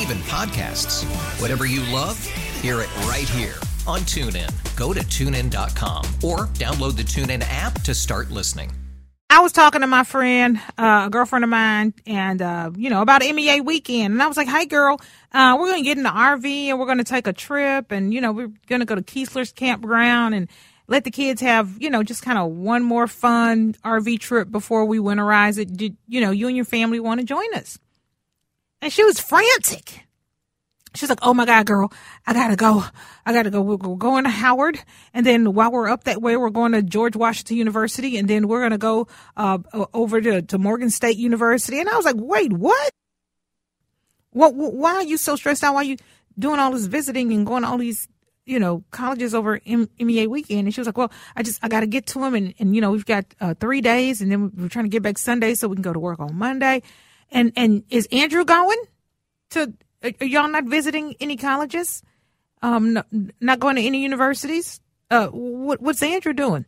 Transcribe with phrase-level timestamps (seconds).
[0.00, 1.04] Even podcasts.
[1.40, 2.24] Whatever you love,
[2.60, 3.54] hear it right here
[3.86, 4.50] on TuneIn.
[4.76, 8.72] Go to tunein.com or download the TuneIn app to start listening.
[9.30, 13.02] I was talking to my friend, uh, a girlfriend of mine, and uh, you know
[13.02, 15.00] about MEA weekend, and I was like, "Hey, girl,
[15.32, 18.20] uh, we're gonna get in the RV and we're gonna take a trip, and you
[18.20, 20.48] know we're gonna go to Keesler's campground and
[20.86, 24.84] let the kids have you know just kind of one more fun RV trip before
[24.84, 25.74] we winterize it.
[25.76, 27.78] Did you know you and your family want to join us?"
[28.84, 30.04] And she was frantic.
[30.94, 31.90] She's like, "Oh my God, girl,
[32.26, 32.84] I gotta go.
[33.24, 33.62] I gotta go.
[33.62, 34.78] We're going to Howard,
[35.14, 38.46] and then while we're up that way, we're going to George Washington University, and then
[38.46, 39.56] we're gonna go uh,
[39.94, 42.90] over to, to Morgan State University." And I was like, "Wait, what?
[44.32, 44.54] What?
[44.54, 45.72] Why are you so stressed out?
[45.72, 45.96] Why are you
[46.38, 48.06] doing all this visiting and going to all these,
[48.44, 51.68] you know, colleges over M- MEA weekend?" And she was like, "Well, I just I
[51.68, 54.52] gotta get to them, and and you know, we've got uh, three days, and then
[54.54, 56.82] we're trying to get back Sunday so we can go to work on Monday."
[57.34, 58.82] And and is Andrew going
[59.50, 59.74] to?
[60.02, 62.02] Are y'all not visiting any colleges?
[62.62, 63.02] Um, no,
[63.40, 64.80] not going to any universities?
[65.10, 66.64] Uh, what, what's Andrew doing?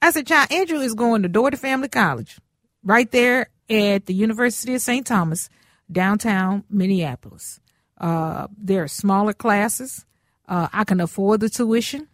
[0.00, 2.38] I said, child, Andrew is going to Dougherty Family College,
[2.84, 5.06] right there at the University of St.
[5.06, 5.48] Thomas,
[5.90, 7.60] downtown Minneapolis.
[7.98, 10.04] Uh, there are smaller classes.
[10.46, 12.08] Uh, I can afford the tuition,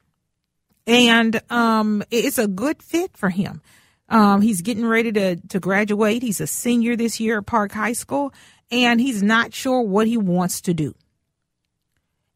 [0.87, 3.61] and um, it's a good fit for him.
[4.11, 6.23] Um, he's getting ready to to graduate.
[6.23, 8.35] He's a senior this year at Park High School,
[8.71, 10.95] and he's not sure what he wants to do.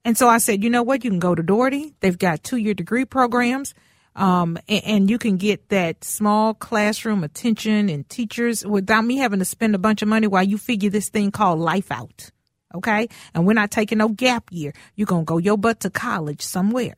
[0.05, 1.03] And so I said, you know what?
[1.03, 1.95] You can go to Dougherty.
[2.01, 3.75] They've got two year degree programs.
[4.17, 9.41] Um, and, and, you can get that small classroom attention and teachers without me having
[9.41, 12.31] to spend a bunch of money while you figure this thing called life out.
[12.77, 13.09] Okay.
[13.35, 14.73] And we're not taking no gap year.
[14.95, 16.95] You're going to go your butt to college somewhere.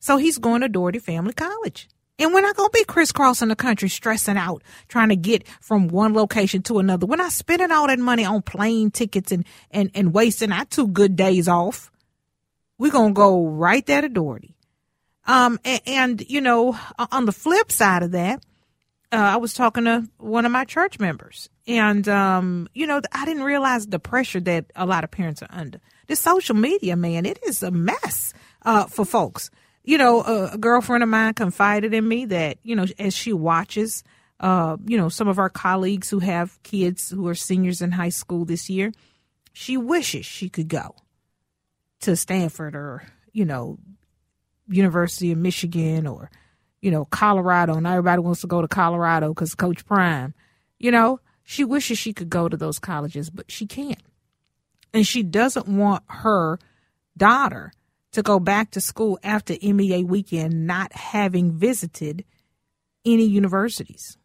[0.00, 1.88] So he's going to Dougherty Family College.
[2.18, 5.88] And we're not going to be crisscrossing the country, stressing out, trying to get from
[5.88, 7.06] one location to another.
[7.06, 10.88] We're not spending all that money on plane tickets and, and, and wasting our two
[10.88, 11.92] good days off.
[12.76, 14.56] We're going to go right there to Dougherty.
[15.26, 16.76] Um, and, and, you know,
[17.12, 18.42] on the flip side of that,
[19.12, 23.24] uh, I was talking to one of my church members and, um, you know, I
[23.26, 25.80] didn't realize the pressure that a lot of parents are under.
[26.08, 29.50] The social media, man, it is a mess, uh, for folks
[29.88, 33.32] you know, a, a, girlfriend of mine confided in me that, you know, as she
[33.32, 34.04] watches,
[34.38, 38.10] uh, you know, some of our colleagues who have kids who are seniors in high
[38.10, 38.92] school this year,
[39.54, 40.94] she wishes she could go
[42.00, 43.78] to Stanford or, you know,
[44.68, 46.30] University of Michigan or,
[46.82, 47.74] you know, Colorado.
[47.74, 50.34] And everybody wants to go to Colorado because Coach Prime,
[50.78, 54.02] you know, she wishes she could go to those colleges, but she can't.
[54.92, 56.58] And she doesn't want her
[57.16, 57.72] daughter
[58.18, 62.24] to go back to school after MEA weekend not having visited
[63.04, 64.18] any universities.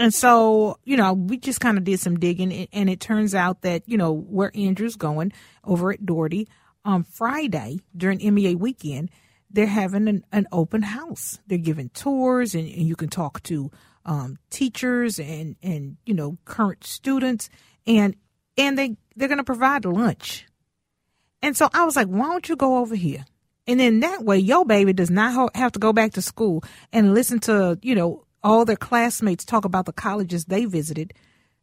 [0.00, 3.62] And so, you know, we just kind of did some digging, and it turns out
[3.62, 5.32] that, you know, where Andrew's going
[5.64, 6.48] over at Dougherty
[6.84, 9.10] on Friday during MEA weekend,
[9.50, 11.38] they're having an, an open house.
[11.46, 13.70] They're giving tours, and, and you can talk to
[14.04, 17.48] um, teachers and, and, you know, current students,
[17.86, 18.16] and
[18.56, 20.47] and they, they're going to provide lunch
[21.42, 23.24] and so I was like, why don't you go over here?
[23.66, 27.14] And then that way, your baby does not have to go back to school and
[27.14, 31.12] listen to, you know, all their classmates talk about the colleges they visited.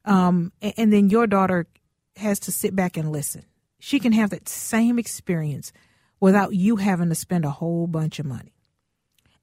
[0.05, 1.67] Um, and then your daughter
[2.17, 3.45] has to sit back and listen.
[3.79, 5.73] She can have that same experience
[6.19, 8.54] without you having to spend a whole bunch of money.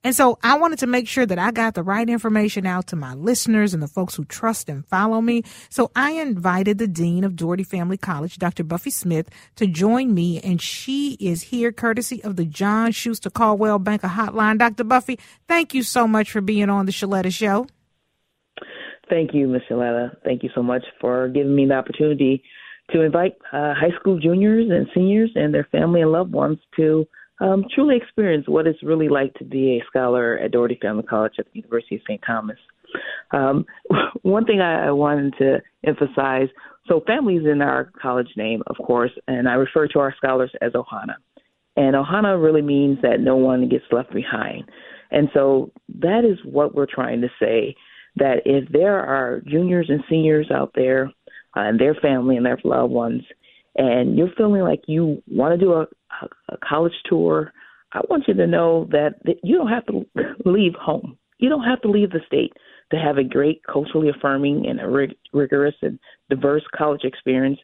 [0.04, 2.96] And so I wanted to make sure that I got the right information out to
[2.96, 5.44] my listeners and the folks who trust and follow me.
[5.68, 8.64] So I invited the Dean of Dougherty Family College, Dr.
[8.64, 10.40] Buffy Smith, to join me.
[10.40, 14.58] And she is here courtesy of the John Schuster Coldwell Banker Hotline.
[14.58, 14.84] Dr.
[14.84, 17.66] Buffy, thank you so much for being on the Sheletta Show.
[19.08, 20.16] Thank you, Miss Sheletta.
[20.24, 22.42] Thank you so much for giving me the opportunity
[22.90, 27.06] to invite uh, high school juniors and seniors and their family and loved ones to
[27.42, 31.34] um, truly experience what it's really like to be a scholar at Dougherty Family College
[31.38, 32.20] at the University of St.
[32.26, 32.58] Thomas.
[33.32, 33.64] Um,
[34.22, 36.48] one thing I, I wanted to emphasize
[36.88, 40.50] so, family is in our college name, of course, and I refer to our scholars
[40.60, 41.14] as Ohana.
[41.76, 44.64] And Ohana really means that no one gets left behind.
[45.10, 47.76] And so that is what we're trying to say
[48.16, 51.06] that if there are juniors and seniors out there
[51.56, 53.22] uh, and their family and their loved ones,
[53.76, 55.86] and you're feeling like you want to do a,
[56.48, 57.52] a college tour,
[57.92, 60.06] I want you to know that, that you don't have to
[60.44, 61.18] leave home.
[61.38, 62.52] You don't have to leave the state
[62.92, 65.98] to have a great culturally affirming and a rig- rigorous and
[66.30, 67.58] diverse college experience.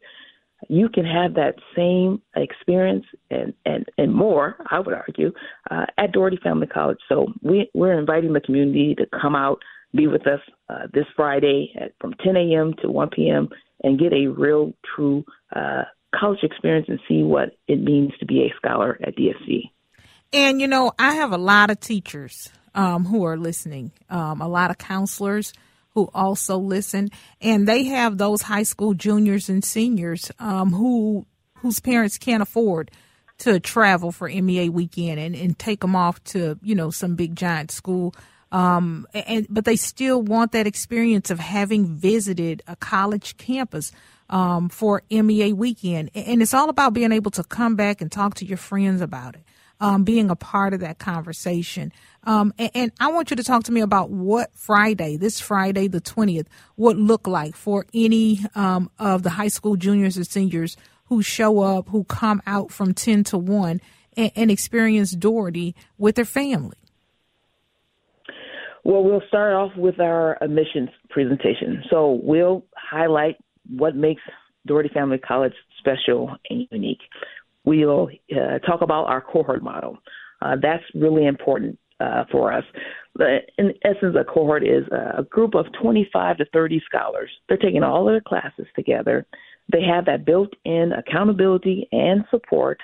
[0.68, 5.32] You can have that same experience and, and, and more, I would argue,
[5.70, 6.98] uh, at Dougherty Family College.
[7.08, 9.60] So we, we're inviting the community to come out,
[9.94, 12.74] be with us uh, this Friday at, from 10 a.m.
[12.82, 13.48] to 1 p.m.
[13.84, 15.24] and get a real, true
[15.54, 15.82] uh,
[16.14, 19.70] college experience and see what it means to be a scholar at DFC.
[20.32, 24.48] And, you know, I have a lot of teachers um, who are listening, um, a
[24.48, 25.52] lot of counselors
[25.90, 27.08] who also listen,
[27.40, 32.90] and they have those high school juniors and seniors um, who whose parents can't afford
[33.38, 37.34] to travel for MEA weekend and, and take them off to you know some big
[37.34, 38.14] giant school.
[38.52, 43.92] Um, and but they still want that experience of having visited a college campus
[44.30, 48.34] um, for MEA weekend, and it's all about being able to come back and talk
[48.34, 49.42] to your friends about it
[49.80, 51.92] um, being a part of that conversation.
[52.24, 55.88] Um, and, and, I want you to talk to me about what Friday, this Friday,
[55.88, 56.46] the 20th,
[56.76, 60.76] would look like for any um, of the high school juniors and seniors
[61.06, 63.80] who show up, who come out from 10 to 1
[64.16, 66.76] and, and experience Dougherty with their family.
[68.84, 71.84] Well, we'll start off with our admissions presentation.
[71.90, 73.36] So we'll highlight
[73.68, 74.22] what makes
[74.66, 77.00] Dougherty Family College special and unique
[77.68, 79.98] we'll uh, talk about our cohort model.
[80.40, 82.64] Uh, that's really important uh, for us.
[83.58, 87.30] In essence, a cohort is a group of 25 to 30 scholars.
[87.48, 89.26] They're taking all their classes together.
[89.70, 92.78] They have that built in accountability and support.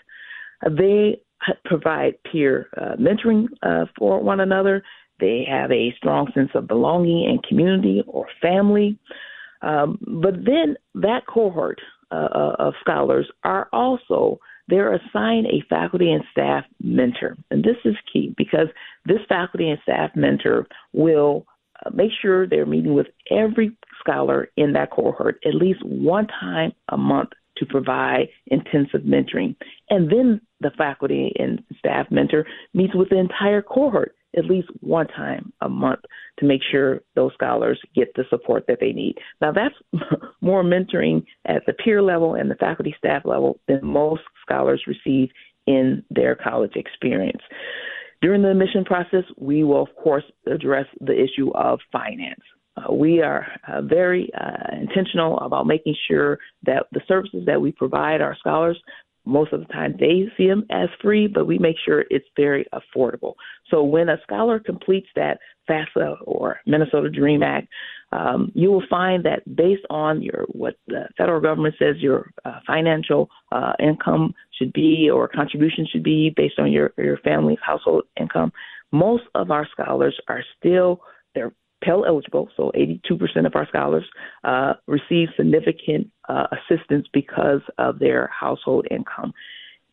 [0.69, 1.21] They
[1.65, 4.83] provide peer uh, mentoring uh, for one another.
[5.21, 8.99] They have a strong sense of belonging and community or family.
[9.65, 11.81] Um, but then that cohort
[12.11, 14.39] uh, of scholars are also
[14.69, 17.37] they're assigned a faculty and staff mentor.
[17.51, 18.69] And this is key because
[19.05, 21.47] this faculty and staff mentor will
[21.85, 26.73] uh, make sure they're meeting with every scholar in that cohort at least one time
[26.91, 29.55] a month to provide intensive mentoring.
[29.91, 35.07] And then the faculty and staff mentor meets with the entire cohort at least one
[35.09, 36.01] time a month
[36.39, 39.17] to make sure those scholars get the support that they need.
[39.41, 39.75] Now, that's
[40.41, 45.31] more mentoring at the peer level and the faculty staff level than most scholars receive
[45.67, 47.43] in their college experience.
[48.21, 52.41] During the admission process, we will, of course, address the issue of finance.
[52.77, 57.71] Uh, we are uh, very uh, intentional about making sure that the services that we
[57.71, 58.81] provide our scholars
[59.25, 62.67] most of the time they see them as free, but we make sure it's very
[62.75, 63.35] affordable.
[63.71, 65.39] So when a scholar completes that
[65.69, 67.69] FAFSA or Minnesota Dream Act,
[68.13, 72.61] um, you will find that based on your what the federal government says your uh,
[72.67, 78.05] financial uh, income should be or contribution should be based on your your family's household
[78.21, 78.53] income,
[78.93, 81.01] most of our scholars are still
[81.35, 81.53] they're
[81.85, 84.05] Pell eligible, so 82% of our scholars
[84.45, 89.33] uh, receive significant uh, assistance because of their household income.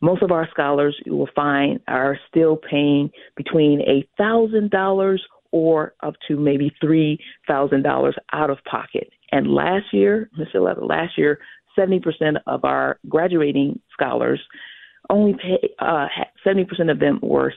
[0.00, 3.80] Most of our scholars, you will find, are still paying between
[4.18, 5.18] $1,000
[5.52, 9.10] or up to maybe $3,000 out of pocket.
[9.30, 10.62] And last year, Mr.
[10.64, 11.38] Levitt, last year,
[11.78, 12.02] 70%
[12.46, 14.40] of our graduating scholars
[15.10, 16.06] only pay, uh,
[16.44, 17.52] 70% of them were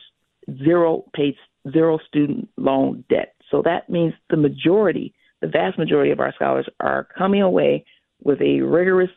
[0.63, 1.35] zero paid
[1.71, 3.34] zero student loan debt.
[3.51, 7.85] So that means the majority, the vast majority of our scholars are coming away
[8.23, 9.09] with a rigorous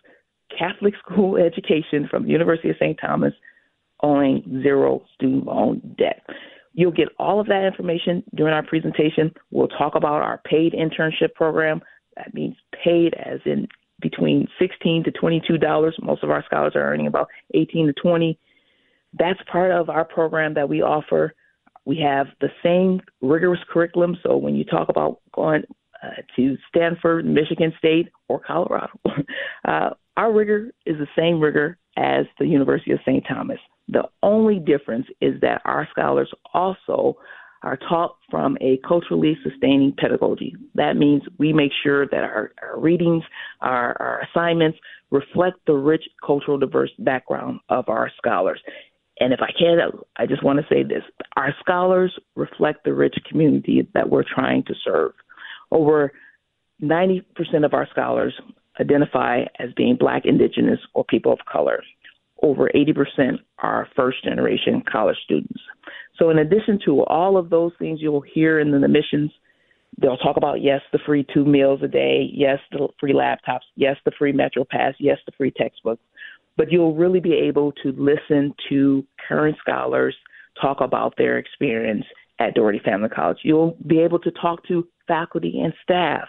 [0.57, 2.99] Catholic school education from the University of St.
[3.01, 3.33] Thomas
[4.03, 6.23] owing zero student loan debt.
[6.73, 9.33] You'll get all of that information during our presentation.
[9.51, 11.81] We'll talk about our paid internship program.
[12.17, 12.55] That means
[12.85, 13.67] paid as in
[14.01, 15.97] between 16 to 22 dollars.
[16.01, 18.39] Most of our scholars are earning about 18 to 20.
[19.19, 21.35] That's part of our program that we offer
[21.89, 24.15] we have the same rigorous curriculum.
[24.23, 25.63] So when you talk about going
[26.03, 28.93] uh, to Stanford, Michigan State, or Colorado,
[29.67, 33.25] uh, our rigor is the same rigor as the University of St.
[33.27, 33.59] Thomas.
[33.89, 37.17] The only difference is that our scholars also
[37.63, 40.55] are taught from a culturally sustaining pedagogy.
[40.75, 43.25] That means we make sure that our, our readings,
[43.63, 44.79] our, our assignments
[45.11, 48.61] reflect the rich cultural diverse background of our scholars.
[49.21, 49.79] And if I can,
[50.17, 51.03] I just want to say this
[51.37, 55.13] our scholars reflect the rich community that we're trying to serve.
[55.71, 56.13] Over
[56.83, 57.25] 90%
[57.65, 58.35] of our scholars
[58.81, 61.83] identify as being Black, Indigenous, or people of color.
[62.43, 65.61] Over 80% are first generation college students.
[66.17, 69.33] So, in addition to all of those things you'll hear in the admissions,
[70.01, 73.97] they'll talk about yes, the free two meals a day, yes, the free laptops, yes,
[74.05, 76.03] the free Metro Pass, yes, the free textbooks.
[76.59, 80.15] But you'll really be able to listen to current scholars
[80.61, 82.05] talk about their experience
[82.39, 83.39] at Dougherty Family College.
[83.43, 86.29] You'll be able to talk to faculty and staff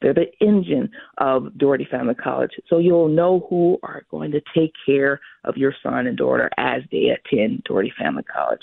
[0.00, 2.52] they're the engine of Dougherty Family College.
[2.68, 6.82] So you'll know who are going to take care of your son and daughter as
[6.92, 8.60] they attend Dougherty Family College.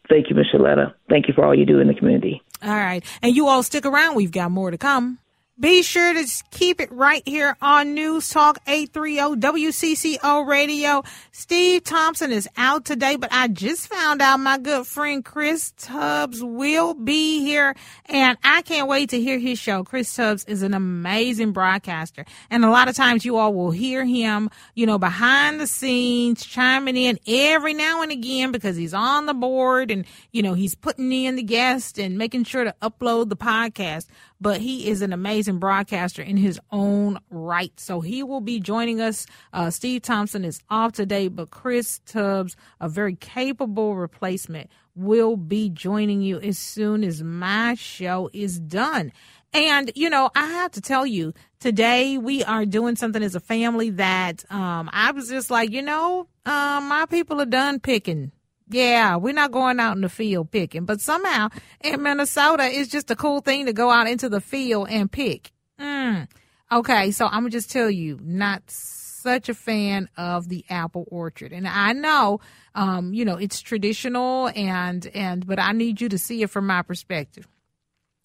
[0.08, 0.46] Thank you, Ms.
[0.54, 0.94] Sheletta.
[1.08, 2.42] Thank you for all you do in the community.
[2.62, 3.04] All right.
[3.22, 4.16] And you all stick around.
[4.16, 5.18] We've got more to come.
[5.60, 11.02] Be sure to keep it right here on News Talk 830 WCCO Radio.
[11.32, 16.44] Steve Thompson is out today, but I just found out my good friend Chris Tubbs
[16.44, 17.74] will be here
[18.06, 19.82] and I can't wait to hear his show.
[19.82, 24.04] Chris Tubbs is an amazing broadcaster and a lot of times you all will hear
[24.04, 29.26] him, you know, behind the scenes chiming in every now and again because he's on
[29.26, 33.28] the board and, you know, he's putting in the guest and making sure to upload
[33.28, 34.06] the podcast
[34.40, 37.72] but he is an amazing broadcaster in his own right.
[37.78, 39.26] So he will be joining us.
[39.52, 45.68] Uh, Steve Thompson is off today, but Chris Tubbs, a very capable replacement, will be
[45.68, 49.12] joining you as soon as my show is done.
[49.52, 53.40] And, you know, I have to tell you, today we are doing something as a
[53.40, 58.32] family that um, I was just like, you know, uh, my people are done picking
[58.70, 61.48] yeah, we're not going out in the field picking, but somehow
[61.80, 65.52] in Minnesota, it's just a cool thing to go out into the field and pick.
[65.80, 66.28] Mm.
[66.70, 71.52] Okay, so I'm gonna just tell you, not such a fan of the apple orchard,
[71.52, 72.40] and I know,
[72.74, 76.66] um, you know, it's traditional, and and but I need you to see it from
[76.66, 77.48] my perspective.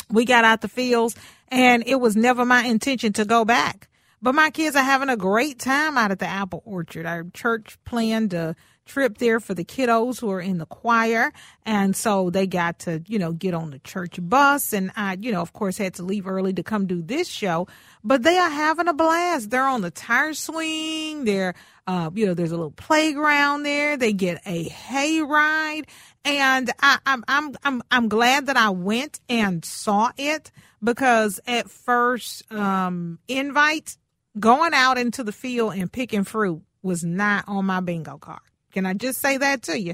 [0.09, 1.15] We got out the fields,
[1.47, 3.87] and it was never my intention to go back.
[4.21, 7.05] But my kids are having a great time out at the apple orchard.
[7.05, 11.31] Our church planned to trip there for the kiddos who are in the choir.
[11.65, 14.73] And so they got to, you know, get on the church bus.
[14.73, 17.67] And I, you know, of course, had to leave early to come do this show.
[18.03, 19.49] But they are having a blast.
[19.49, 21.25] They're on the tire swing.
[21.25, 21.55] They're,
[21.87, 23.97] uh, you know, there's a little playground there.
[23.97, 25.83] They get a hay ride.
[26.25, 30.51] And I, I'm, I'm, I'm, I'm glad that I went and saw it
[30.83, 33.97] because at first, um, invite
[34.39, 38.41] going out into the field and picking fruit was not on my bingo card.
[38.73, 39.91] Can I just say that to you?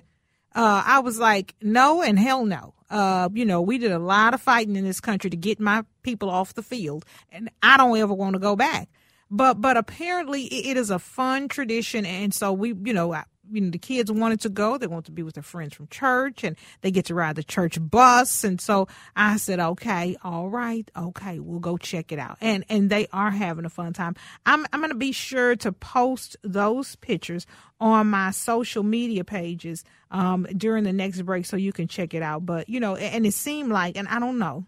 [0.56, 2.74] Uh, I was like, no and hell no.
[2.90, 5.84] Uh, you know, we did a lot of fighting in this country to get my
[6.02, 8.90] people off the field, and I don't ever want to go back.
[9.30, 13.16] But but apparently it is a fun tradition, and so we, you know,
[13.52, 14.78] you know the kids wanted to go.
[14.78, 17.44] They want to be with their friends from church and they get to ride the
[17.44, 18.44] church bus.
[18.44, 22.38] And so i said okay all right okay we'll go check it out.
[22.42, 24.16] And and they are having a fun time.
[24.46, 27.46] I'm i'm going to be sure to post those pictures
[27.80, 32.22] on my social media pages um during the next break so you can check it
[32.22, 32.46] out.
[32.46, 34.66] But you know and it seemed like and i don't know.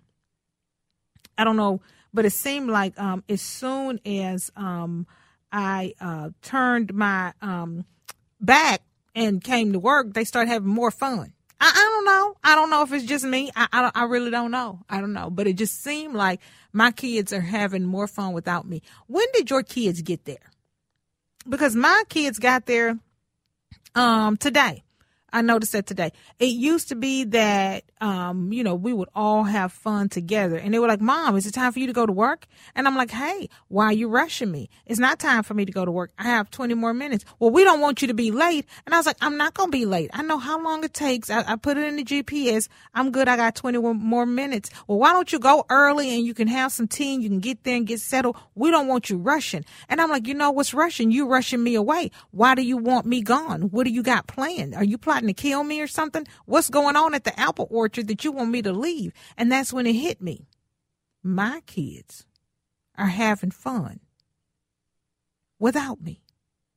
[1.38, 1.82] I don't know
[2.14, 5.08] but it seemed like um as soon as um
[5.52, 7.86] I uh, turned my um,
[8.42, 8.82] back
[9.16, 11.34] and came to work, they start having more fun.
[11.60, 12.38] I, I don't know.
[12.44, 13.52] I don't know if it's just me.
[13.56, 14.80] I, I, I really don't know.
[14.90, 15.30] I don't know.
[15.30, 16.42] But it just seemed like
[16.74, 18.82] my kids are having more fun without me.
[19.08, 20.50] When did your kids get there?
[21.48, 22.98] Because my kids got there
[23.96, 24.84] um, today.
[25.34, 26.12] I noticed that today.
[26.40, 30.58] It used to be that, um, you know, we would all have fun together.
[30.58, 32.48] And they were like, Mom, is it time for you to go to work?
[32.76, 34.70] And I'm like, Hey, why are you rushing me?
[34.86, 36.12] It's not time for me to go to work.
[36.18, 37.24] I have 20 more minutes.
[37.40, 38.66] Well, we don't want you to be late.
[38.86, 40.10] And I was like, I'm not going to be late.
[40.14, 41.30] I know how long it takes.
[41.30, 42.68] I, I put it in the GPS.
[42.94, 43.28] I'm good.
[43.28, 44.70] I got 20 more minutes.
[44.88, 47.40] Well, why don't you go early and you can have some tea and you can
[47.40, 48.38] get there and get settled?
[48.56, 49.66] We don't want you rushing.
[49.88, 51.12] And I'm like, you know what's rushing?
[51.12, 52.12] You rushing me away.
[52.32, 53.64] Why do you want me gone?
[53.64, 54.76] What do you got planned?
[54.76, 56.26] Are you plotting to kill me or something?
[56.46, 59.14] What's going on at the apple orchard that you want me to leave?
[59.38, 60.48] And that's when it hit me.
[61.24, 62.26] My kids
[62.98, 64.00] are having fun
[65.60, 66.24] without me.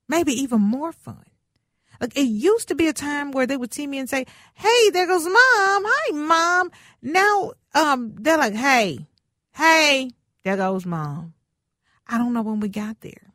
[0.09, 1.25] Maybe even more fun.
[2.01, 4.91] Like it used to be a time where they would see me and say, Hey,
[4.91, 5.35] there goes mom.
[5.87, 6.71] Hi, mom.
[7.03, 9.07] Now, um, they're like, Hey,
[9.53, 10.11] hey,
[10.43, 11.35] there goes mom.
[12.07, 13.33] I don't know when we got there.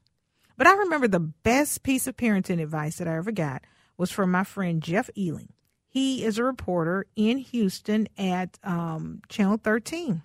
[0.58, 3.64] But I remember the best piece of parenting advice that I ever got
[4.00, 5.50] was from my friend Jeff Ehling.
[5.90, 10.24] He is a reporter in Houston at um, Channel 13,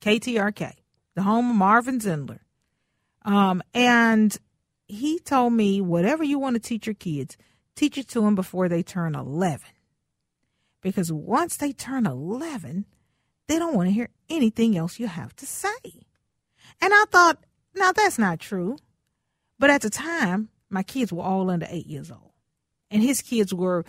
[0.00, 0.72] KTRK,
[1.14, 2.40] the home of Marvin Zindler.
[3.24, 4.36] Um, and
[4.88, 7.36] he told me, whatever you want to teach your kids,
[7.76, 9.60] teach it to them before they turn 11.
[10.80, 12.86] Because once they turn 11,
[13.46, 15.68] they don't want to hear anything else you have to say.
[16.80, 17.44] And I thought,
[17.76, 18.78] now that's not true.
[19.60, 22.31] But at the time, my kids were all under eight years old
[22.92, 23.84] and his kids were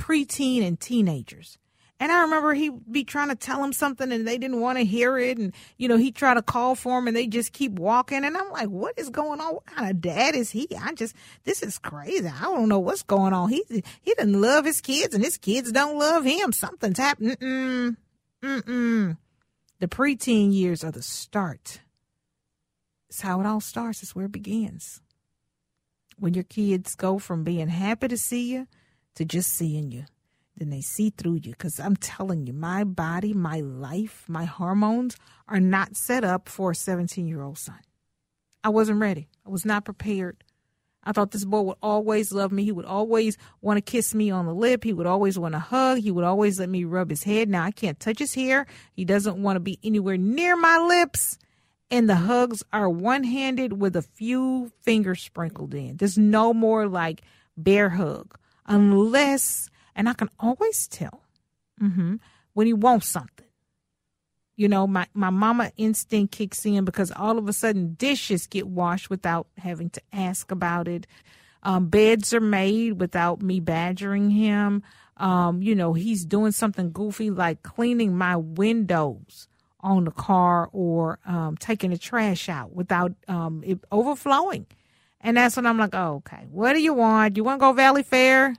[0.00, 1.58] preteen and teenagers.
[2.00, 4.84] And I remember he'd be trying to tell him something and they didn't want to
[4.84, 5.36] hear it.
[5.36, 8.24] And, you know, he tried to call for him and they just keep walking.
[8.24, 9.54] And I'm like, what is going on?
[9.54, 10.68] What kind of dad is he?
[10.80, 12.28] I just, this is crazy.
[12.28, 13.48] I don't know what's going on.
[13.48, 13.64] He,
[14.00, 16.52] he doesn't love his kids and his kids don't love him.
[16.52, 17.34] Something's happening.
[17.36, 17.96] Mm-mm.
[18.44, 19.16] Mm-mm.
[19.80, 21.80] The preteen years are the start.
[23.08, 24.04] It's how it all starts.
[24.04, 25.00] It's where it begins
[26.18, 28.66] when your kids go from being happy to see you
[29.14, 30.04] to just seeing you.
[30.56, 31.52] Then they see through you.
[31.52, 36.72] Because I'm telling you, my body, my life, my hormones are not set up for
[36.72, 37.78] a 17 year old son.
[38.64, 39.28] I wasn't ready.
[39.46, 40.42] I was not prepared.
[41.04, 42.64] I thought this boy would always love me.
[42.64, 44.84] He would always want to kiss me on the lip.
[44.84, 45.98] He would always want to hug.
[45.98, 47.48] He would always let me rub his head.
[47.48, 48.66] Now I can't touch his hair.
[48.92, 51.38] He doesn't want to be anywhere near my lips
[51.90, 55.96] and the hugs are one handed with a few fingers sprinkled in.
[55.96, 57.22] There's no more like
[57.56, 61.22] bear hug unless, and I can always tell
[61.80, 62.16] mm-hmm,
[62.52, 63.46] when he wants something.
[64.56, 68.66] You know, my, my mama instinct kicks in because all of a sudden dishes get
[68.66, 71.06] washed without having to ask about it.
[71.62, 74.82] Um, beds are made without me badgering him.
[75.16, 79.48] Um, you know, he's doing something goofy like cleaning my windows
[79.80, 84.66] on the car or um, taking the trash out without um, it overflowing.
[85.20, 86.46] And that's when I'm like, oh, okay.
[86.50, 87.36] What do you want?
[87.36, 88.56] You want to go Valleyfair?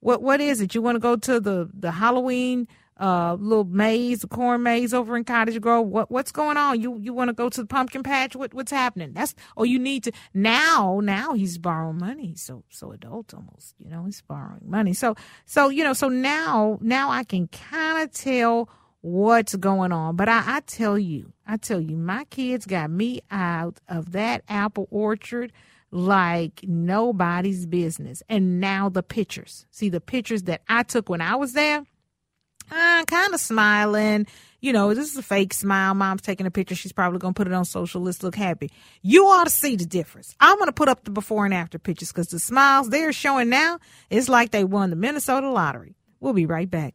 [0.00, 0.74] What What is it?
[0.74, 2.66] You want to go to the the Halloween
[2.98, 5.86] uh, little maze, the corn maze over in Cottage Grove?
[5.86, 6.80] What What's going on?
[6.80, 8.34] You You want to go to the pumpkin patch?
[8.34, 9.12] What What's happening?
[9.12, 11.00] That's or you need to now.
[11.02, 12.28] Now he's borrowing money.
[12.28, 13.74] He's so so adult almost.
[13.78, 14.94] You know, he's borrowing money.
[14.94, 18.68] So so you know so now now I can kind of tell
[19.00, 20.16] what's going on.
[20.16, 24.42] But I, I tell you, I tell you, my kids got me out of that
[24.48, 25.52] apple orchard
[25.90, 28.22] like nobody's business.
[28.28, 29.66] And now the pictures.
[29.70, 31.84] See, the pictures that I took when I was there,
[32.70, 34.26] I'm kind of smiling.
[34.60, 35.94] You know, this is a fake smile.
[35.94, 36.74] Mom's taking a picture.
[36.74, 38.02] She's probably going to put it on social.
[38.02, 38.70] Let's look happy.
[39.02, 40.36] You ought to see the difference.
[40.38, 43.48] I'm going to put up the before and after pictures because the smiles they're showing
[43.48, 45.96] now, it's like they won the Minnesota lottery.
[46.20, 46.94] We'll be right back.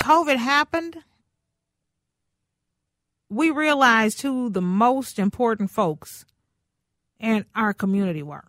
[0.00, 0.96] COVID happened,
[3.28, 6.24] we realized who the most important folks
[7.18, 8.48] in our community were.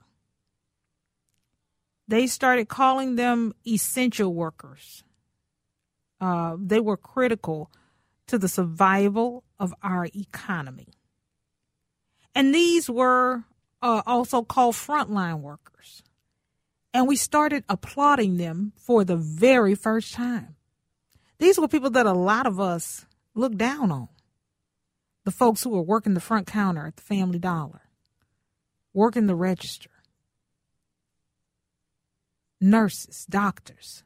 [2.08, 5.04] They started calling them essential workers.
[6.20, 7.72] Uh, they were critical
[8.28, 10.88] to the survival of our economy.
[12.34, 13.44] And these were
[13.82, 16.02] uh, also called frontline workers.
[16.94, 20.56] And we started applauding them for the very first time.
[21.42, 24.10] These were people that a lot of us look down on.
[25.26, 27.82] The folks who were working the front counter at the Family Dollar,
[28.94, 29.90] working the register,
[32.62, 34.04] nurses, doctors.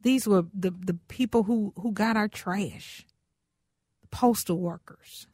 [0.00, 3.06] These were the, the people who, who got our trash,
[4.02, 5.28] the postal workers.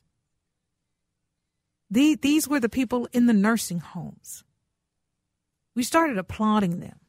[1.91, 4.45] These, these were the people in the nursing homes.
[5.75, 7.01] We started applauding them.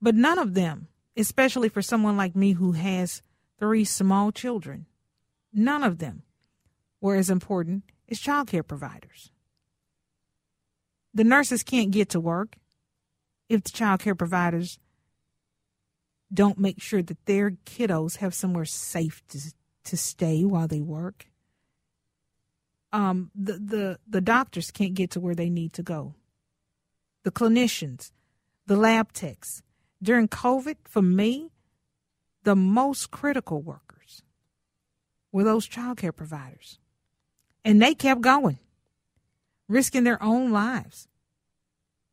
[0.00, 0.86] But none of them
[1.18, 3.22] especially for someone like me who has
[3.58, 4.86] three small children.
[5.52, 6.22] None of them
[7.00, 9.32] were as important as child care providers.
[11.12, 12.56] The nurses can't get to work
[13.48, 14.78] if the child care providers
[16.32, 19.40] don't make sure that their kiddos have somewhere safe to,
[19.84, 21.26] to stay while they work.
[22.92, 26.14] Um, the, the, the doctors can't get to where they need to go.
[27.24, 28.12] The clinicians,
[28.66, 29.62] the lab techs,
[30.02, 31.50] during COVID, for me,
[32.44, 34.22] the most critical workers
[35.32, 36.78] were those child care providers.
[37.64, 38.58] And they kept going,
[39.68, 41.08] risking their own lives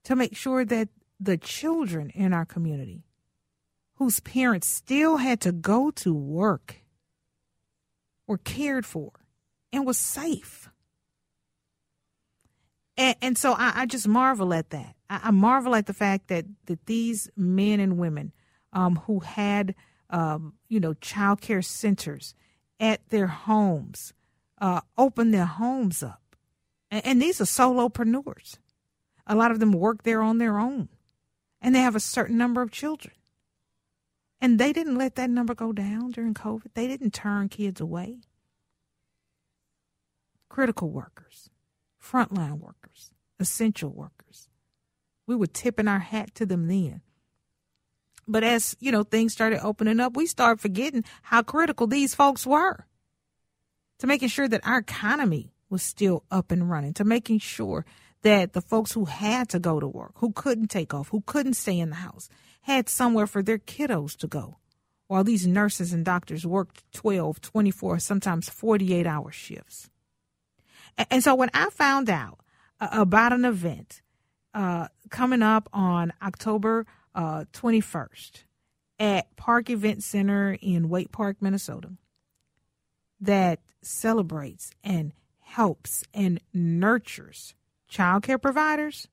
[0.03, 3.05] to make sure that the children in our community
[3.95, 6.81] whose parents still had to go to work
[8.27, 9.11] were cared for
[9.71, 10.69] and was safe.
[12.97, 14.95] And, and so I, I, just marvel at that.
[15.09, 18.31] I, I, marvel at the fact that, that these men and women
[18.73, 19.75] um, who had,
[20.09, 22.35] um, you know, child care centers
[22.79, 24.13] at their homes
[24.59, 26.35] uh, opened their homes up.
[26.89, 28.57] And, and these are solopreneurs.
[29.27, 30.89] A lot of them work there on their own.
[31.61, 33.15] And they have a certain number of children.
[34.39, 36.73] And they didn't let that number go down during COVID.
[36.75, 38.19] They didn't turn kids away.
[40.49, 41.49] Critical workers
[42.11, 44.49] frontline workers, essential workers.
[45.27, 47.01] We were tipping our hat to them then.
[48.27, 52.45] But as, you know, things started opening up, we started forgetting how critical these folks
[52.45, 52.85] were
[53.99, 57.85] to making sure that our economy was still up and running, to making sure
[58.21, 61.53] that the folks who had to go to work, who couldn't take off, who couldn't
[61.53, 62.29] stay in the house,
[62.61, 64.57] had somewhere for their kiddos to go.
[65.07, 69.89] While these nurses and doctors worked 12, 24, sometimes 48 hour shifts.
[70.97, 72.39] And so when I found out
[72.79, 74.01] uh, about an event
[74.53, 78.43] uh, coming up on October uh, 21st
[78.99, 81.91] at Park Event Center in Waite Park, Minnesota,
[83.19, 87.53] that celebrates and helps and nurtures
[87.87, 89.07] child care providers,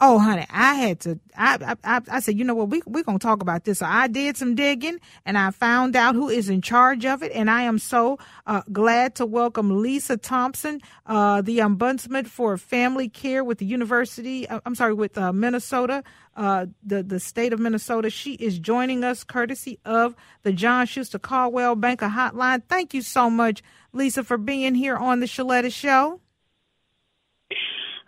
[0.00, 1.20] Oh, honey, I had to.
[1.36, 2.68] I I, I said, you know what?
[2.68, 3.78] We we're gonna talk about this.
[3.78, 7.32] So I did some digging, and I found out who is in charge of it.
[7.32, 13.08] And I am so uh, glad to welcome Lisa Thompson, uh, the ombudsman for family
[13.08, 14.48] care with the University.
[14.48, 16.02] Uh, I'm sorry, with uh, Minnesota,
[16.36, 18.10] uh, the the state of Minnesota.
[18.10, 22.62] She is joining us courtesy of the John Schuster Coldwell Banker Hotline.
[22.68, 26.20] Thank you so much, Lisa, for being here on the Sheletta Show.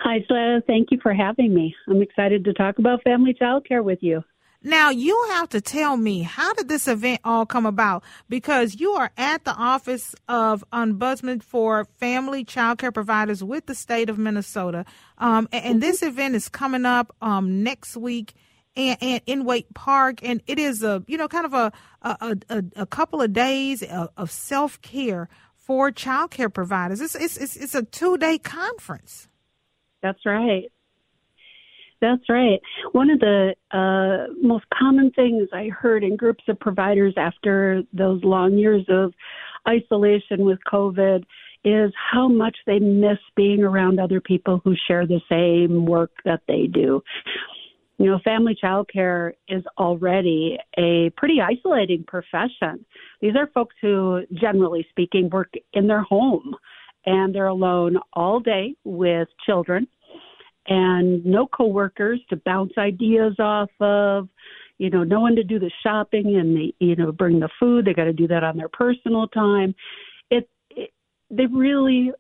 [0.01, 0.65] Hi, Sheletta.
[0.67, 1.75] Thank you for having me.
[1.89, 4.23] I'm excited to talk about family child care with you.
[4.63, 8.03] Now, you have to tell me how did this event all come about?
[8.29, 13.75] Because you are at the Office of Ombudsman for Family Child Care Providers with the
[13.75, 14.85] state of Minnesota.
[15.19, 18.35] Um, and, and, this event is coming up um, next week
[18.75, 20.19] and, and, in Waite Park.
[20.23, 23.83] And it is a, you know, kind of a, a, a, a couple of days
[23.83, 27.01] of, of self care for child care providers.
[27.01, 29.29] It's, it's, it's a two day conference.
[30.03, 30.71] That's right.
[32.01, 32.61] That's right.
[32.93, 38.23] One of the uh, most common things I heard in groups of providers after those
[38.23, 39.15] long years of
[39.67, 41.25] isolation with COVID
[41.65, 46.43] is how much they miss being around other people who share the same work that
[46.47, 47.03] they do.
[47.99, 52.85] You know, family child care is already a pretty isolating profession.
[53.23, 56.55] These are folks who, generally speaking, work in their home
[57.07, 59.87] and they're alone all day with children.
[60.69, 64.29] And no coworkers to bounce ideas off of
[64.79, 67.85] you know no one to do the shopping and the you know bring the food.
[67.85, 69.75] They got to do that on their personal time.
[70.31, 70.91] It, it
[71.31, 72.11] they really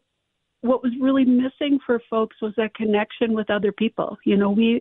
[0.60, 4.16] what was really missing for folks was that connection with other people.
[4.24, 4.80] You know we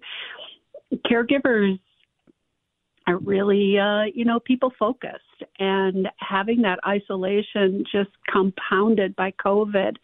[1.12, 1.80] caregivers
[3.08, 5.22] are really uh you know people focused
[5.60, 9.96] and having that isolation just compounded by covid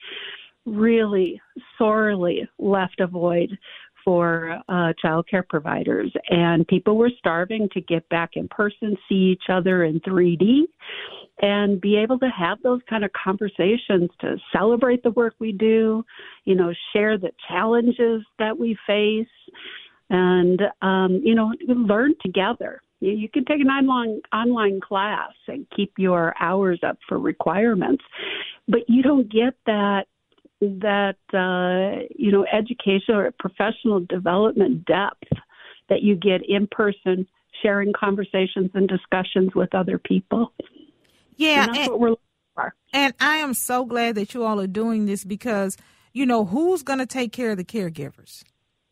[0.66, 1.42] really
[1.78, 3.58] sorely left a void
[4.04, 6.12] for uh, child care providers.
[6.30, 10.62] And people were starving to get back in person, see each other in 3D,
[11.42, 16.04] and be able to have those kind of conversations to celebrate the work we do,
[16.46, 19.28] you know, share the challenges that we face,
[20.10, 22.82] and, um, you know, learn together.
[23.02, 28.04] You can take an online online class and keep your hours up for requirements,
[28.68, 30.06] but you don't get that
[30.62, 35.28] that uh, you know education or professional development depth
[35.90, 37.28] that you get in person
[37.64, 40.54] sharing conversations and discussions with other people.
[41.38, 42.76] Yeah and that's and, what we're looking for.
[42.94, 45.76] And i am so glad that you all are doing this because
[46.14, 48.44] you know who's going to take care of the caregivers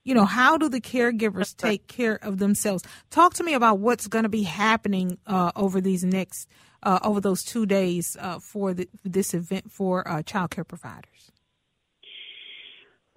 [0.09, 2.83] you know how do the caregivers take care of themselves?
[3.11, 6.49] Talk to me about what's going to be happening uh, over these next
[6.81, 11.31] uh, over those two days uh, for the, this event for uh, child care providers.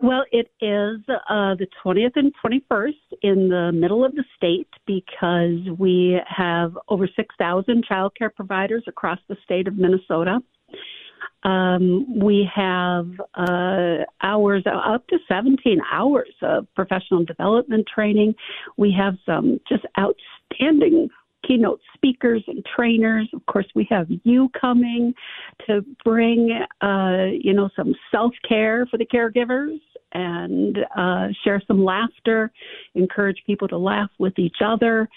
[0.00, 2.90] Well, it is uh, the 20th and 21st
[3.22, 9.20] in the middle of the state because we have over 6,000 child care providers across
[9.28, 10.40] the state of Minnesota.
[11.44, 18.34] Um, we have uh, hours, up to 17 hours of professional development training.
[18.76, 21.08] We have some just outstanding
[21.46, 23.28] keynote speakers and trainers.
[23.32, 25.14] Of course, we have you coming
[25.66, 26.50] to bring,
[26.80, 29.78] uh, you know, some self care for the caregivers
[30.12, 32.52] and uh, share some laughter,
[32.94, 35.08] encourage people to laugh with each other,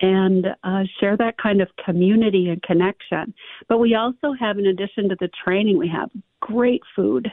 [0.00, 3.34] and uh, share that kind of community and connection.
[3.68, 7.28] But we also have, in addition to the training, we have great food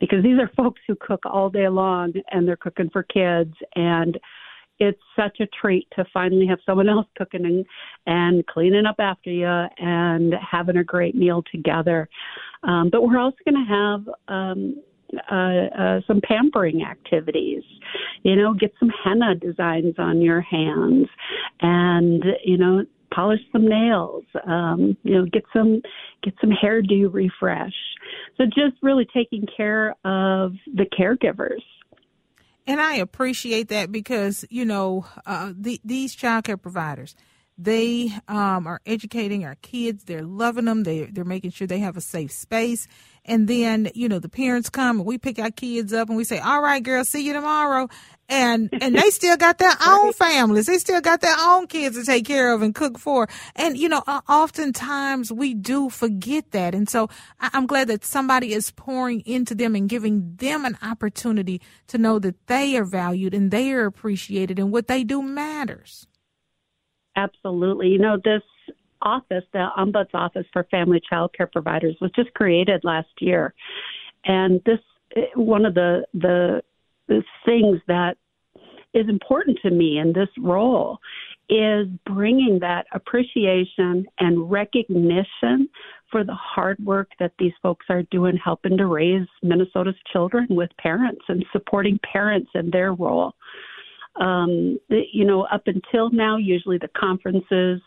[0.00, 4.18] because these are folks who cook all day long and they're cooking for kids and
[4.80, 7.66] it's such a treat to finally have someone else cooking and,
[8.06, 12.08] and cleaning up after you and having a great meal together.
[12.62, 14.82] Um, but we're also going to have um,
[15.30, 17.62] uh, uh, some pampering activities.
[18.22, 21.06] You know, get some henna designs on your hands,
[21.60, 24.24] and you know, polish some nails.
[24.46, 25.82] Um, you know, get some
[26.22, 27.74] get some hairdo refresh.
[28.36, 31.62] So just really taking care of the caregivers.
[32.66, 37.14] And I appreciate that because you know uh, the, these child care providers
[37.58, 40.04] they um, are educating our kids.
[40.04, 40.84] They're loving them.
[40.84, 42.86] They they're making sure they have a safe space.
[43.28, 46.24] And then you know the parents come and we pick our kids up and we
[46.24, 47.88] say, "All right, girl, see you tomorrow."
[48.28, 50.66] And and they still got their own families.
[50.66, 53.28] They still got their own kids to take care of and cook for.
[53.54, 56.74] And you know, uh, oftentimes we do forget that.
[56.74, 61.60] And so I'm glad that somebody is pouring into them and giving them an opportunity
[61.88, 66.06] to know that they are valued and they are appreciated and what they do matters.
[67.16, 67.88] Absolutely.
[67.88, 68.42] You know, this
[69.02, 73.54] office, the Ombuds Office for Family Child Care Providers, was just created last year.
[74.24, 74.78] And this,
[75.34, 76.62] one of the, the,
[77.08, 78.16] the things that
[78.94, 80.98] is important to me in this role
[81.48, 85.68] is bringing that appreciation and recognition
[86.10, 90.70] for the hard work that these folks are doing helping to raise Minnesota's children with
[90.78, 93.34] parents and supporting parents in their role
[94.18, 97.80] um, you know, up until now, usually the conferences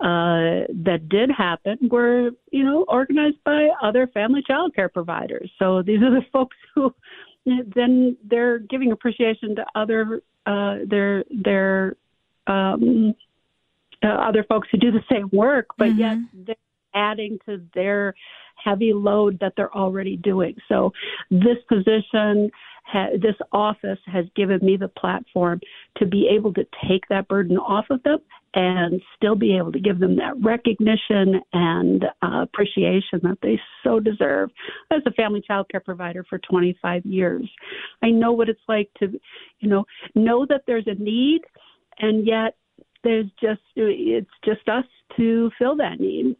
[0.00, 5.50] uh, that did happen were, you know, organized by other family child care providers.
[5.58, 6.94] So these are the folks who
[7.46, 11.96] then they're giving appreciation to other uh, their their
[12.46, 13.14] um,
[14.02, 16.00] uh, other folks who do the same work, but mm-hmm.
[16.00, 16.56] yet they're
[16.94, 18.14] adding to their
[18.62, 20.56] heavy load that they're already doing.
[20.68, 20.92] So
[21.30, 22.50] this position
[22.86, 25.60] ha- this office has given me the platform
[25.98, 28.18] to be able to take that burden off of them
[28.54, 34.00] and still be able to give them that recognition and uh, appreciation that they so
[34.00, 34.50] deserve.
[34.90, 37.48] As a family child care provider for 25 years,
[38.02, 39.08] I know what it's like to,
[39.60, 41.42] you know, know that there's a need,
[41.98, 42.56] and yet
[43.04, 44.84] there's just it's just us
[45.16, 46.36] to fill that need.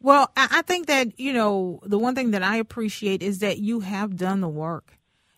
[0.00, 3.80] Well, I think that you know the one thing that I appreciate is that you
[3.80, 4.95] have done the work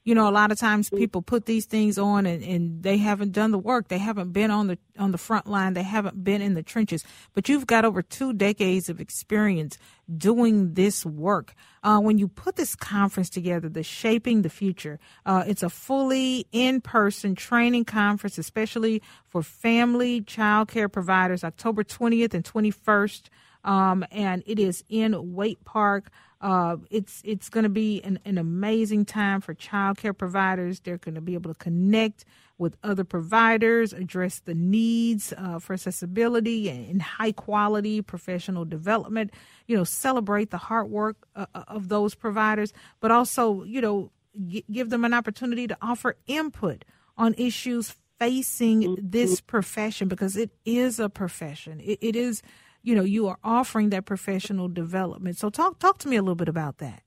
[0.09, 3.33] you know, a lot of times people put these things on and, and they haven't
[3.33, 3.88] done the work.
[3.88, 5.75] They haven't been on the on the front line.
[5.75, 7.05] They haven't been in the trenches.
[7.35, 9.77] But you've got over two decades of experience
[10.16, 11.55] doing this work.
[11.83, 16.47] Uh, when you put this conference together, the Shaping the Future, uh, it's a fully
[16.53, 23.25] in person training conference, especially for family child care providers, October 20th and 21st.
[23.62, 26.11] Um, and it is in Waite Park.
[26.40, 30.81] Uh, it's it's going to be an, an amazing time for childcare providers.
[30.81, 32.24] They're going to be able to connect
[32.59, 39.33] with other providers, address the needs uh, for accessibility and high quality professional development.
[39.66, 44.12] You know, celebrate the hard work uh, uh of those providers, but also you know
[44.46, 46.85] g- give them an opportunity to offer input
[47.16, 51.81] on issues facing this profession because it is a profession.
[51.81, 52.42] it, it is
[52.88, 55.37] you know you are offering that professional development.
[55.37, 57.03] So talk talk to me a little bit about that.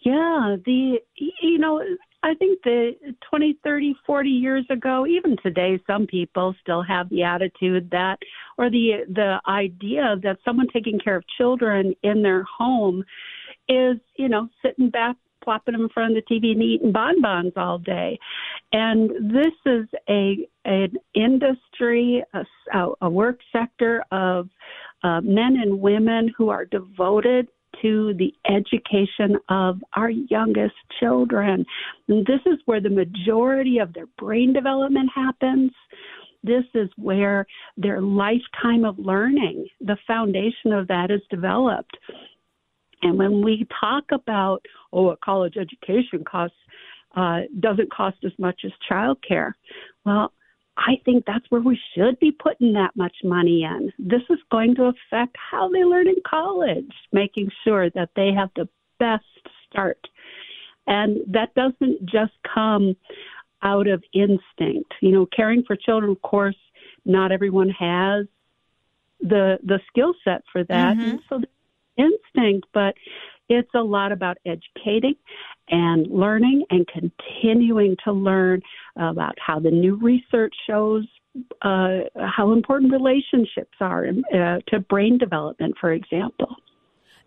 [0.00, 1.82] Yeah the you know
[2.22, 2.92] i think the
[3.28, 8.18] 20 30 40 years ago even today some people still have the attitude that
[8.56, 13.04] or the the idea that someone taking care of children in their home
[13.68, 15.16] is you know sitting back
[15.50, 18.16] plopping in front of the TV and eating bonbons all day.
[18.72, 22.22] And this is a an industry,
[22.72, 24.48] a, a work sector of
[25.02, 27.48] uh, men and women who are devoted
[27.82, 31.64] to the education of our youngest children.
[32.08, 35.72] And this is where the majority of their brain development happens.
[36.44, 37.44] This is where
[37.76, 41.96] their lifetime of learning, the foundation of that is developed.
[43.02, 46.56] And when we talk about, oh, a college education costs,
[47.16, 49.52] uh, doesn't cost as much as childcare,
[50.04, 50.32] well,
[50.76, 53.92] I think that's where we should be putting that much money in.
[53.98, 58.50] This is going to affect how they learn in college, making sure that they have
[58.56, 59.24] the best
[59.68, 59.98] start.
[60.86, 62.96] And that doesn't just come
[63.62, 64.94] out of instinct.
[65.00, 66.56] You know, caring for children, of course,
[67.04, 68.26] not everyone has
[69.20, 70.96] the the skill set for that.
[70.96, 71.10] Mm-hmm.
[71.10, 71.42] And so
[72.00, 72.94] instinct, but
[73.48, 75.14] it's a lot about educating
[75.68, 78.60] and learning and continuing to learn
[78.96, 81.06] about how the new research shows
[81.62, 82.00] uh,
[82.36, 86.56] how important relationships are uh, to brain development, for example.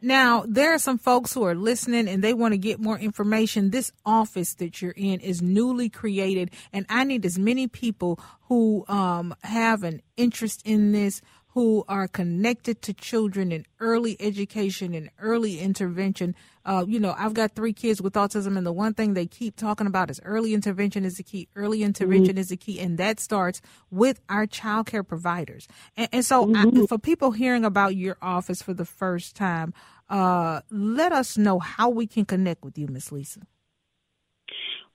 [0.02, 3.70] Now, there are some folks who are listening and they want to get more information.
[3.70, 8.84] This office that you're in is newly created, and I need as many people who
[8.90, 11.22] um, have an interest in this,
[11.54, 16.34] who are connected to children in early education and early intervention.
[16.66, 19.56] Uh, you know, I've got three kids with autism, and the one thing they keep
[19.56, 21.48] talking about is early intervention is the key.
[21.56, 22.40] Early intervention mm-hmm.
[22.40, 23.62] is the key, and that starts
[23.92, 25.68] with our child care providers.
[25.96, 26.84] And, and so, mm-hmm.
[26.84, 29.76] I, for people hearing about your office for the first time,
[30.10, 33.42] uh, let us know how we can connect with you, Miss Lisa.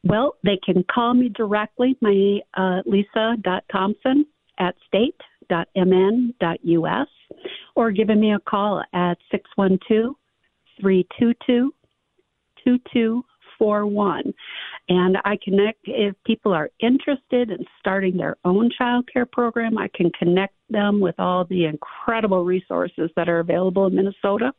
[0.02, 4.26] Well, they can call me directly, my uh, lisa.thompson
[4.58, 5.20] at state
[5.76, 7.08] mn.us
[7.74, 10.14] or giving me a call at 612
[10.80, 11.72] 322
[12.64, 14.34] 2241.
[14.88, 19.88] And I connect if people are interested in starting their own child care program, I
[19.94, 24.52] can connect them with all the incredible resources that are available in Minnesota.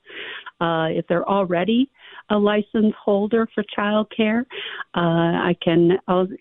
[0.61, 1.89] Uh, if they're already
[2.29, 4.45] a license holder for child care.
[4.95, 4.99] Uh,
[5.49, 5.97] I can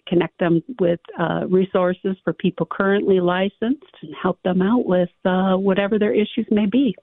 [0.06, 5.54] connect them with uh, resources for people currently licensed and help them out with uh,
[5.54, 6.94] whatever their issues may be.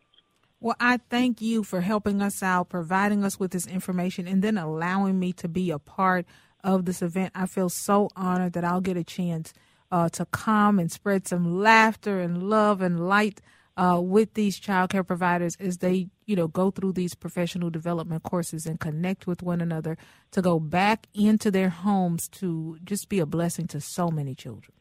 [0.60, 4.58] Well, I thank you for helping us out, providing us with this information, and then
[4.58, 6.26] allowing me to be a part
[6.64, 7.34] of this event.
[7.36, 9.54] I feel so honored that I'll get a chance
[9.92, 13.42] uh, to come and spread some laughter and love and light
[13.78, 18.24] uh, with these child care providers as they, you know, go through these professional development
[18.24, 19.98] courses and connect with one another
[20.32, 24.74] to go back into their homes to just be a blessing to so many children.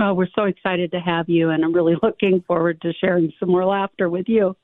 [0.00, 3.50] Oh, we're so excited to have you, and I'm really looking forward to sharing some
[3.50, 4.56] more laughter with you.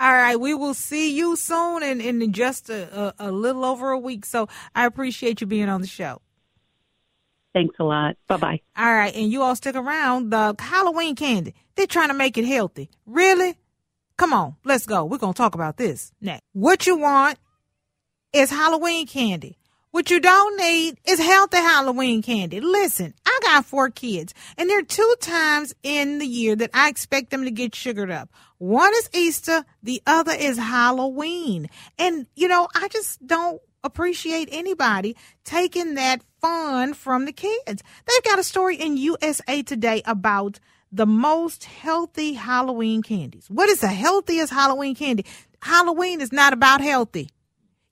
[0.00, 3.90] All right, we will see you soon in, in just a, a, a little over
[3.90, 4.24] a week.
[4.24, 6.22] So I appreciate you being on the show.
[7.52, 8.16] Thanks a lot.
[8.28, 8.60] Bye bye.
[8.76, 10.30] All right, and you all stick around.
[10.30, 12.90] The Halloween candy, they're trying to make it healthy.
[13.06, 13.58] Really?
[14.16, 15.04] Come on, let's go.
[15.04, 16.42] We're to talk about this next.
[16.52, 17.38] What you want
[18.32, 19.56] is Halloween candy.
[19.92, 22.60] What you don't need is healthy Halloween candy.
[22.60, 26.88] Listen, I got four kids, and there are two times in the year that I
[26.88, 28.30] expect them to get sugared up.
[28.58, 31.68] One is Easter, the other is Halloween.
[31.98, 37.82] And, you know, I just don't appreciate anybody taking that fun from the kids.
[38.06, 40.58] They've got a story in USA Today about
[40.92, 43.46] the most healthy Halloween candies.
[43.48, 45.24] What is the healthiest Halloween candy?
[45.62, 47.30] Halloween is not about healthy.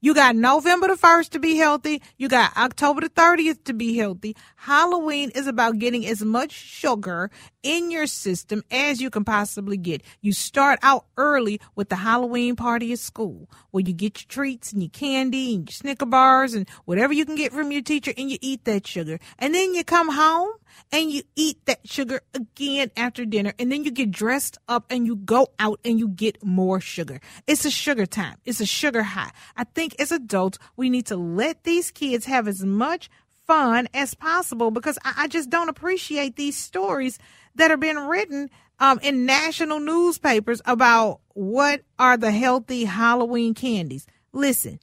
[0.01, 2.01] You got November the 1st to be healthy.
[2.19, 4.37] You got October the 30th to be healthy.
[4.55, 7.31] Halloween is about getting as much sugar
[7.63, 10.03] in your system as you can possibly get.
[10.21, 14.73] You start out early with the Halloween party at school where you get your treats
[14.73, 18.13] and your candy and your Snicker bars and whatever you can get from your teacher
[18.17, 19.19] and you eat that sugar.
[19.39, 20.53] And then you come home
[20.93, 25.07] and you eat that sugar again after dinner and then you get dressed up and
[25.07, 27.21] you go out and you get more sugar.
[27.47, 28.37] It's a sugar time.
[28.45, 29.31] It's a sugar high.
[29.57, 33.11] I think as adults, we need to let these kids have as much
[33.49, 37.19] fun as possible because I, I just don't appreciate these stories
[37.59, 38.51] that are being written
[38.81, 44.07] um, in national newspapers about what are the healthy Halloween candies.
[44.33, 44.81] Listen,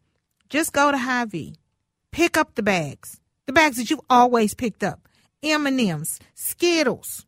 [0.49, 1.55] just go to Hy-Vee,
[2.11, 5.07] pick up the bags, the bags that you've always picked up.
[5.43, 7.25] M&Ms, Skittles,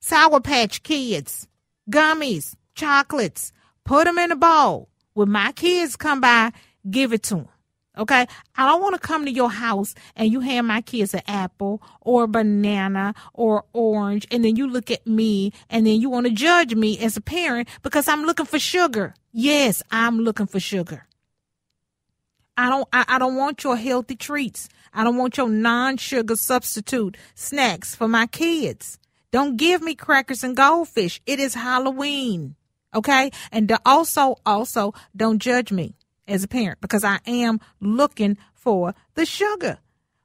[0.00, 1.48] Sour Patch Kids,
[1.90, 3.52] gummies, chocolates.
[3.84, 4.88] Put them in a bowl.
[5.14, 6.52] When my kids come by,
[6.88, 7.48] give it to them.
[7.98, 8.26] Okay?
[8.56, 11.82] I don't want to come to your house and you hand my kids an apple
[12.00, 16.26] or a banana or orange and then you look at me and then you want
[16.26, 19.14] to judge me as a parent because I'm looking for sugar.
[19.32, 21.06] Yes, I'm looking for sugar.
[22.56, 24.68] I don't I, I don't want your healthy treats.
[24.94, 28.98] I don't want your non-sugar substitute snacks for my kids.
[29.30, 31.20] Don't give me crackers and goldfish.
[31.26, 32.54] It is Halloween.
[32.94, 33.30] Okay?
[33.52, 35.97] And also also don't judge me
[36.28, 39.78] as a parent because I am looking for the sugar.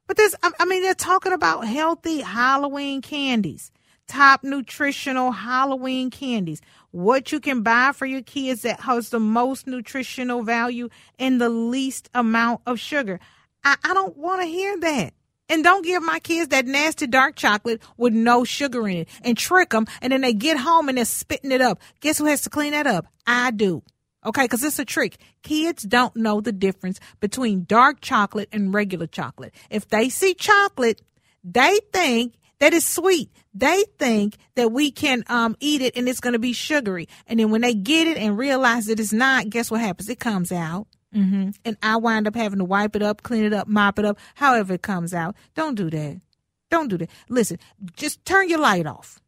[0.06, 3.72] But there's, I mean, they're talking about healthy Halloween candies,
[4.06, 9.66] top nutritional Halloween candies, what you can buy for your kids that has the most
[9.66, 13.18] nutritional value and the least amount of sugar.
[13.64, 15.14] I, I don't want to hear that.
[15.48, 19.36] And don't give my kids that nasty dark chocolate with no sugar in it and
[19.36, 19.86] trick them.
[20.00, 21.80] And then they get home and they're spitting it up.
[22.00, 23.06] Guess who has to clean that up?
[23.26, 23.82] I do.
[24.26, 25.18] Okay, because it's a trick.
[25.42, 29.54] Kids don't know the difference between dark chocolate and regular chocolate.
[29.70, 31.02] If they see chocolate,
[31.42, 33.30] they think that it's sweet.
[33.52, 37.08] They think that we can um, eat it and it's going to be sugary.
[37.26, 40.08] And then when they get it and realize that it's not, guess what happens?
[40.08, 40.86] It comes out.
[41.14, 41.50] Mm-hmm.
[41.64, 44.18] And I wind up having to wipe it up, clean it up, mop it up,
[44.34, 45.36] however it comes out.
[45.54, 46.20] Don't do that.
[46.70, 47.10] Don't do that.
[47.28, 47.58] Listen,
[47.94, 49.20] just turn your light off.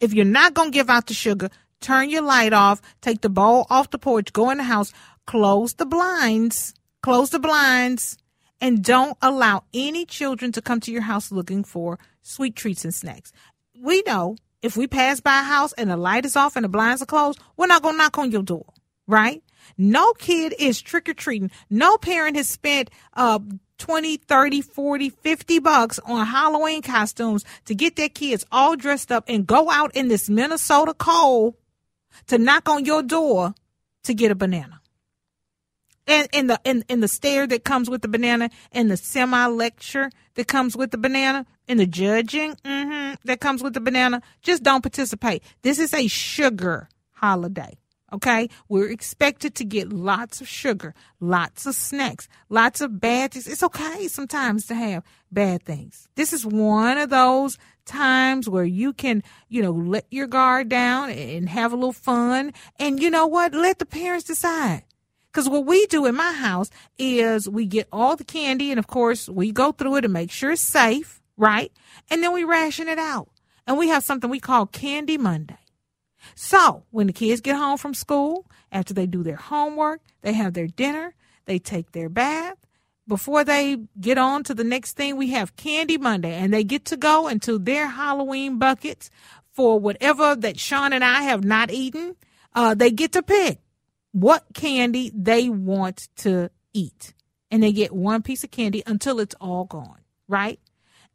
[0.00, 1.50] If you're not going to give out the sugar,
[1.80, 4.92] turn your light off, take the bowl off the porch, go in the house,
[5.26, 8.16] close the blinds, close the blinds,
[8.60, 12.94] and don't allow any children to come to your house looking for sweet treats and
[12.94, 13.32] snacks.
[13.80, 16.68] We know if we pass by a house and the light is off and the
[16.68, 18.66] blinds are closed, we're not going to knock on your door,
[19.06, 19.42] right?
[19.76, 21.50] No kid is trick or treating.
[21.68, 23.38] No parent has spent uh
[23.78, 29.24] 20, 30, 40, 50 bucks on Halloween costumes to get their kids all dressed up
[29.28, 31.54] and go out in this Minnesota cold
[32.28, 33.54] to knock on your door
[34.04, 34.80] to get a banana.
[36.06, 39.46] And in the in, in the stare that comes with the banana, and the semi
[39.46, 44.22] lecture that comes with the banana, and the judging mm-hmm, that comes with the banana,
[44.42, 45.42] just don't participate.
[45.62, 47.76] This is a sugar holiday.
[48.12, 53.48] Okay, we're expected to get lots of sugar, lots of snacks, lots of bad things.
[53.48, 55.02] It's okay sometimes to have
[55.32, 56.08] bad things.
[56.14, 61.10] This is one of those times where you can, you know, let your guard down
[61.10, 62.52] and have a little fun.
[62.78, 63.54] And you know what?
[63.54, 64.82] Let the parents decide.
[65.32, 68.86] Because what we do in my house is we get all the candy, and of
[68.86, 71.70] course, we go through it and make sure it's safe, right?
[72.10, 73.28] And then we ration it out.
[73.66, 75.58] And we have something we call Candy Monday.
[76.34, 80.54] So when the kids get home from school, after they do their homework, they have
[80.54, 81.14] their dinner,
[81.44, 82.56] they take their bath.
[83.08, 86.86] Before they get on to the next thing, we have Candy Monday, and they get
[86.86, 89.10] to go into their Halloween buckets
[89.52, 92.16] for whatever that Sean and I have not eaten.
[92.54, 93.60] Uh, they get to pick
[94.12, 97.14] what candy they want to eat,
[97.50, 100.58] and they get one piece of candy until it's all gone, right?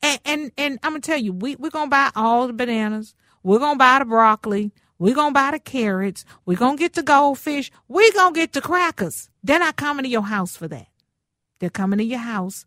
[0.01, 3.15] And and and I'm gonna tell you, we we're gonna buy all the bananas.
[3.43, 4.71] We're gonna buy the broccoli.
[5.01, 6.25] We're going to buy the carrots.
[6.45, 7.71] We're going to get the goldfish.
[7.87, 9.31] We're going to get the crackers.
[9.43, 10.90] They're not coming to your house for that.
[11.61, 12.65] They're coming to your house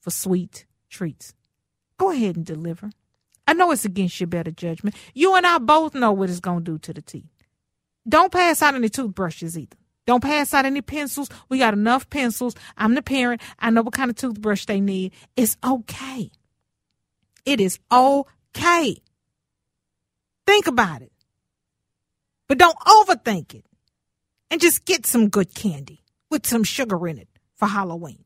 [0.00, 1.34] for sweet treats.
[1.98, 2.90] Go ahead and deliver.
[3.44, 4.94] I know it's against your better judgment.
[5.14, 7.24] You and I both know what it's going to do to the teeth.
[8.08, 9.76] Don't pass out any toothbrushes either.
[10.06, 11.28] Don't pass out any pencils.
[11.48, 12.54] We got enough pencils.
[12.76, 13.42] I'm the parent.
[13.58, 15.12] I know what kind of toothbrush they need.
[15.36, 16.30] It's okay.
[17.44, 19.02] It is okay.
[20.46, 21.10] Think about it.
[22.46, 23.66] But don't overthink it.
[24.52, 28.25] And just get some good candy with some sugar in it for Halloween.